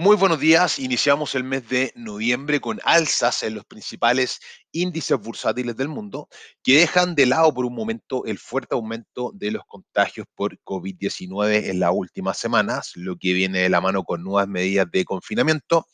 Muy 0.00 0.16
buenos 0.16 0.40
días. 0.40 0.78
Iniciamos 0.78 1.34
el 1.34 1.44
mes 1.44 1.68
de 1.68 1.92
noviembre 1.94 2.58
con 2.58 2.80
alzas 2.84 3.42
en 3.42 3.54
los 3.54 3.66
principales 3.66 4.40
índices 4.72 5.20
bursátiles 5.20 5.76
del 5.76 5.88
mundo 5.88 6.30
que 6.62 6.78
dejan 6.78 7.14
de 7.14 7.26
lado 7.26 7.52
por 7.52 7.66
un 7.66 7.74
momento 7.74 8.24
el 8.24 8.38
fuerte 8.38 8.74
aumento 8.74 9.30
de 9.34 9.50
los 9.50 9.62
contagios 9.66 10.26
por 10.34 10.58
COVID-19 10.60 11.68
en 11.68 11.80
las 11.80 11.90
últimas 11.92 12.38
semanas, 12.38 12.92
lo 12.94 13.18
que 13.18 13.34
viene 13.34 13.58
de 13.58 13.68
la 13.68 13.82
mano 13.82 14.02
con 14.02 14.24
nuevas 14.24 14.48
medidas 14.48 14.90
de 14.90 15.04
confinamiento 15.04 15.86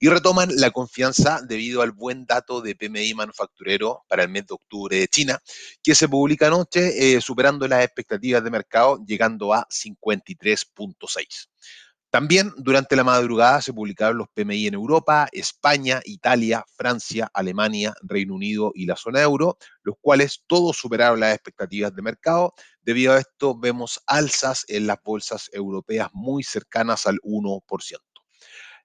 y 0.00 0.08
retoman 0.08 0.48
la 0.56 0.72
confianza 0.72 1.40
debido 1.40 1.82
al 1.82 1.92
buen 1.92 2.26
dato 2.26 2.62
de 2.62 2.74
PMI 2.74 3.14
manufacturero 3.14 4.02
para 4.08 4.24
el 4.24 4.28
mes 4.28 4.44
de 4.48 4.54
octubre 4.54 4.96
de 4.96 5.06
China, 5.06 5.40
que 5.84 5.94
se 5.94 6.08
publica 6.08 6.48
anoche 6.48 7.14
eh, 7.14 7.20
superando 7.20 7.68
las 7.68 7.84
expectativas 7.84 8.42
de 8.42 8.50
mercado, 8.50 8.98
llegando 9.06 9.54
a 9.54 9.68
53.6. 9.68 11.46
También 12.12 12.52
durante 12.58 12.94
la 12.94 13.04
madrugada 13.04 13.62
se 13.62 13.72
publicaron 13.72 14.18
los 14.18 14.28
PMI 14.34 14.66
en 14.66 14.74
Europa, 14.74 15.30
España, 15.32 16.02
Italia, 16.04 16.62
Francia, 16.76 17.30
Alemania, 17.32 17.94
Reino 18.02 18.34
Unido 18.34 18.70
y 18.74 18.84
la 18.84 18.96
zona 18.96 19.22
euro, 19.22 19.56
los 19.82 19.96
cuales 19.98 20.44
todos 20.46 20.76
superaron 20.76 21.20
las 21.20 21.34
expectativas 21.34 21.94
de 21.94 22.02
mercado. 22.02 22.52
Debido 22.82 23.14
a 23.14 23.18
esto 23.18 23.58
vemos 23.58 23.98
alzas 24.06 24.66
en 24.68 24.86
las 24.86 24.98
bolsas 25.02 25.48
europeas 25.54 26.10
muy 26.12 26.42
cercanas 26.42 27.06
al 27.06 27.18
1%. 27.22 27.62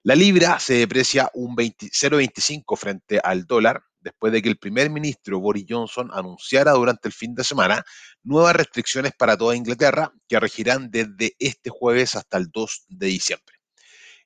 La 0.04 0.14
libra 0.14 0.58
se 0.58 0.72
deprecia 0.74 1.30
un 1.34 1.54
0,25 1.54 2.78
frente 2.78 3.20
al 3.22 3.44
dólar, 3.44 3.82
después 4.00 4.32
de 4.32 4.42
que 4.42 4.48
el 4.48 4.58
primer 4.58 4.90
ministro 4.90 5.40
Boris 5.40 5.66
Johnson 5.68 6.10
anunciara 6.12 6.72
durante 6.72 7.08
el 7.08 7.14
fin 7.14 7.34
de 7.34 7.44
semana 7.44 7.84
nuevas 8.22 8.56
restricciones 8.56 9.12
para 9.18 9.36
toda 9.36 9.56
Inglaterra 9.56 10.12
que 10.28 10.40
regirán 10.40 10.90
desde 10.90 11.34
este 11.38 11.70
jueves 11.70 12.16
hasta 12.16 12.38
el 12.38 12.50
2 12.50 12.84
de 12.88 13.06
diciembre. 13.06 13.58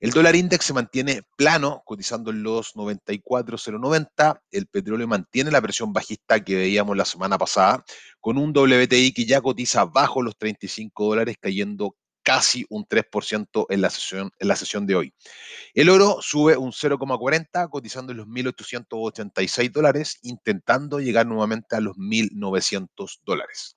El 0.03 0.11
dólar 0.11 0.35
index 0.35 0.65
se 0.65 0.73
mantiene 0.73 1.23
plano, 1.37 1.83
cotizando 1.85 2.33
en 2.33 2.43
los 2.43 2.75
94,090. 2.75 4.43
El 4.51 4.67
petróleo 4.67 5.07
mantiene 5.07 5.53
la 5.53 5.63
presión 5.63 5.93
bajista 5.93 6.43
que 6.43 6.57
veíamos 6.57 6.97
la 6.97 7.05
semana 7.05 7.39
pasada, 7.39 7.85
con 8.19 8.37
un 8.37 8.51
WTI 8.51 9.13
que 9.13 9.27
ya 9.27 9.41
cotiza 9.41 9.85
bajo 9.85 10.21
los 10.21 10.37
35 10.37 11.07
dólares, 11.07 11.37
cayendo 11.41 11.95
casi 12.23 12.65
un 12.69 12.87
3% 12.87 13.67
en 13.69 13.81
la, 13.81 13.91
sesión, 13.91 14.31
en 14.39 14.49
la 14.49 14.57
sesión 14.57 14.87
de 14.87 14.95
hoy. 14.95 15.15
El 15.75 15.89
oro 15.89 16.19
sube 16.21 16.57
un 16.57 16.73
0,40, 16.73 17.69
cotizando 17.71 18.13
en 18.13 18.19
los 18.19 18.27
1.886 18.27 19.71
dólares, 19.71 20.19
intentando 20.23 21.01
llegar 21.01 21.27
nuevamente 21.27 21.77
a 21.77 21.81
los 21.81 21.97
1.900 21.97 23.21
dólares. 23.25 23.77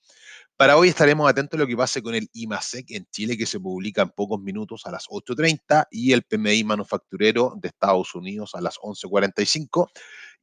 Para 0.58 0.78
hoy 0.78 0.88
estaremos 0.88 1.30
atentos 1.30 1.58
a 1.58 1.62
lo 1.62 1.68
que 1.68 1.76
pase 1.76 2.02
con 2.02 2.16
el 2.16 2.30
IMASEC 2.32 2.92
en 2.92 3.06
Chile, 3.12 3.38
que 3.38 3.46
se 3.46 3.60
publica 3.60 4.04
en 4.04 4.12
pocos 4.12 4.40
minutos 4.40 4.86
a 4.86 4.92
las 4.92 5.06
8.30, 5.08 5.88
y 5.92 6.14
el 6.14 6.24
PMI 6.24 6.64
manufacturero 6.64 7.56
de 7.58 7.68
Estados 7.68 8.16
Unidos 8.16 8.56
a 8.56 8.62
las 8.62 8.78
11.45 8.78 9.90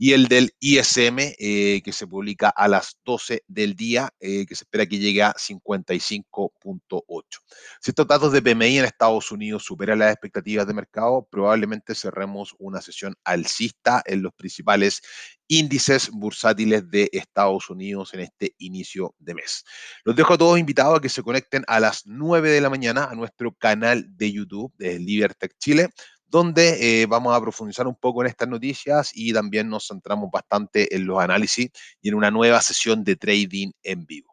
y 0.02 0.14
el 0.14 0.26
del 0.26 0.52
ISM 0.58 1.16
eh, 1.38 1.80
que 1.84 1.92
se 1.92 2.08
publica 2.08 2.48
a 2.48 2.66
las 2.66 2.98
12 3.04 3.44
del 3.46 3.76
día, 3.76 4.12
eh, 4.18 4.46
que 4.46 4.56
se 4.56 4.64
espera 4.64 4.84
que 4.84 4.98
llegue 4.98 5.22
a 5.22 5.32
55.8. 5.32 7.22
Si 7.80 7.92
estos 7.92 8.08
datos 8.08 8.32
de 8.32 8.42
PMI 8.42 8.78
en 8.78 8.84
Estados 8.84 9.30
Unidos 9.30 9.62
superan 9.64 10.00
las 10.00 10.10
expectativas 10.10 10.66
de 10.66 10.74
mercado, 10.74 11.28
probablemente 11.30 11.94
cerremos 11.94 12.52
una 12.58 12.80
sesión 12.80 13.14
alcista 13.22 14.02
en 14.04 14.22
los 14.22 14.34
principales 14.34 15.02
índices 15.46 16.10
bursátiles 16.10 16.90
de 16.90 17.08
Estados 17.12 17.70
Unidos 17.70 18.12
en 18.14 18.20
este 18.20 18.56
inicio 18.58 19.14
de 19.20 19.34
mes. 19.34 19.64
Los 20.02 20.16
dejo 20.16 20.34
a 20.34 20.38
todos 20.38 20.58
invitados 20.58 20.98
a 20.98 21.00
que 21.00 21.10
se 21.10 21.22
conecten 21.22 21.62
a 21.68 21.78
las 21.78 22.06
9 22.06 22.50
de 22.50 22.60
la 22.60 22.70
mañana 22.70 23.04
a 23.04 23.14
nuestro 23.14 23.54
canal 23.54 24.04
de 24.16 24.32
YouTube 24.32 24.72
de 24.78 24.98
Libertech 24.98 25.56
Chile 25.58 25.90
donde 26.32 27.02
eh, 27.02 27.06
vamos 27.06 27.36
a 27.36 27.40
profundizar 27.42 27.86
un 27.86 27.94
poco 27.94 28.22
en 28.22 28.28
estas 28.28 28.48
noticias 28.48 29.12
y 29.14 29.34
también 29.34 29.68
nos 29.68 29.86
centramos 29.86 30.30
bastante 30.30 30.96
en 30.96 31.04
los 31.04 31.20
análisis 31.20 31.70
y 32.00 32.08
en 32.08 32.14
una 32.14 32.30
nueva 32.30 32.62
sesión 32.62 33.04
de 33.04 33.16
trading 33.16 33.72
en 33.82 34.06
vivo. 34.06 34.31